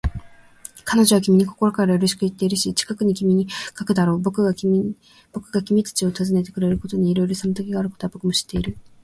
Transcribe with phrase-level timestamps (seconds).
[0.83, 4.55] 彼女は君に心からよろしくといっているし、近く君に手紙を書くだろう。
[4.55, 4.99] 君が
[5.31, 8.75] ぼくたちを訪ねてくれることにいろいろ妨げがあることは、ぼくも知っている。